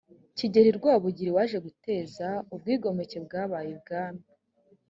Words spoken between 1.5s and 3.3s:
guteza ubwigomeke